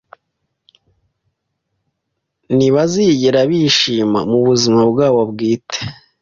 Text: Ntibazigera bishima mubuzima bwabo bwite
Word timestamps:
Ntibazigera 2.55 3.39
bishima 3.49 4.19
mubuzima 4.31 4.81
bwabo 4.91 5.21
bwite 5.31 5.79